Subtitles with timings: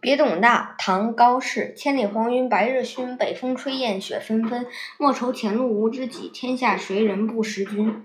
[0.00, 1.74] 别董大，唐·高适。
[1.76, 4.66] 千里黄云白日曛，北风吹雁雪纷纷。
[4.98, 8.04] 莫愁前路无知己，天下谁人不识君。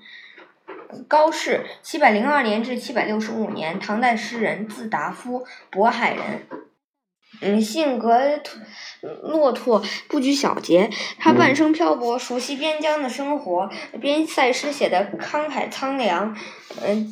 [1.08, 6.48] 高适，七百零二年至七百六十五年，唐代诗人，字达夫，渤海人。
[7.42, 8.40] 嗯，性格
[9.24, 10.90] 落拓，不拘小节。
[11.18, 13.70] 他半生漂泊，熟悉边疆的生活，
[14.00, 16.36] 边塞诗写的慷慨苍凉。
[16.84, 17.12] 嗯。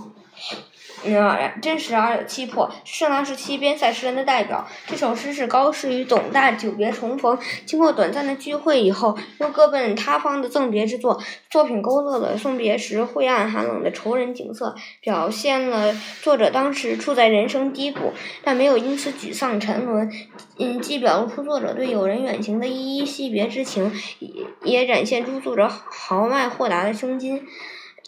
[1.06, 4.68] 嗯，真实而有气魄，盛唐时期边塞诗人的代表。
[4.86, 11.22] 这首诗是高适与董大久别重逢，经过短暂的聚会以后，又各奔他方的赠别之作。
[11.50, 20.12] 作品勾勒了送别时晦暗寒冷的愁人景色，表现了作者当时处在人生低谷，但没有因此沮丧沉沦。
[20.58, 27.48] 嗯，既表露出作者对友人远行的依依惜别之情，也也展现出作者豪迈豁达的胸襟。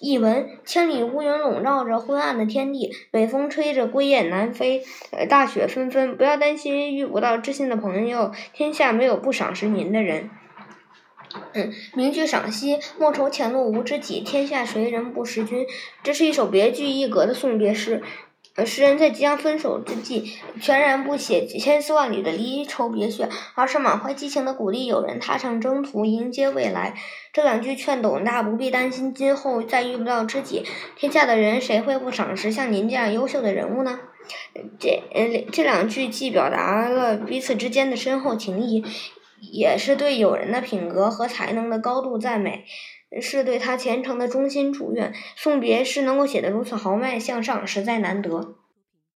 [0.02, 4.84] 译文：千里乌云笼罩着昏暗的天地，北风吹着归雁南飞，
[5.30, 6.18] 大雪纷纷。
[6.18, 10.32] 不要担心遇不到知心的朋友，天下没有不赏识您的人。
[11.54, 15.68] 嗯，名句赏析：莫愁前路无知己，天下谁人不识君。
[16.02, 18.02] 这是一首别具一格的送别诗。
[18.66, 26.94] 诗人在即将分手之际，全然不写千丝万缕的离愁别绪，而是满怀激情的鼓励友人踏上征途，迎接未来。
[27.34, 34.00] 这两句劝董大不必担心今后再遇不到知己，天下的人谁会不赏识像您这样优秀的人物呢？
[34.80, 38.84] 这呃这两句既表达了彼此之间的深厚情谊，
[39.42, 42.66] 也是对友人的品格和才能的高度赞美。
[43.20, 45.14] 是对他虔诚的衷心祝愿。
[45.36, 48.61] 送别诗能够写得如此豪迈向上，实在难得。